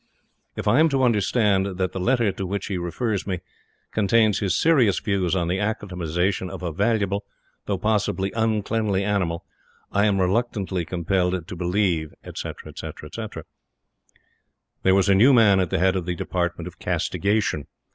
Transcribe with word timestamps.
If 0.55 0.67
I 0.67 0.79
am 0.79 0.89
to 0.89 1.03
understand 1.03 1.77
that 1.77 1.91
the 1.91 1.99
letter 1.99 2.31
to 2.31 2.45
which 2.47 2.65
he 2.65 2.77
refers 2.79 3.27
me 3.27 3.41
contains 3.91 4.39
his 4.39 4.57
serious 4.57 4.97
views 4.99 5.35
on 5.35 5.47
the 5.47 5.59
acclimatization 5.59 6.49
of 6.49 6.63
a 6.63 6.71
valuable, 6.71 7.23
though 7.67 7.77
possibly 7.77 8.31
uncleanly, 8.31 9.03
animal, 9.03 9.45
I 9.91 10.07
am 10.07 10.19
reluctantly 10.19 10.85
compelled 10.85 11.47
to 11.47 11.55
believe," 11.55 12.15
etc., 12.23 12.69
etc. 12.79 13.43
There 14.81 14.95
was 14.95 15.07
a 15.07 15.13
new 15.13 15.33
man 15.33 15.59
at 15.59 15.69
the 15.69 15.77
head 15.77 15.95
of 15.95 16.07
the 16.07 16.15
Department 16.15 16.67
of 16.67 16.79
Castigation. 16.79 17.67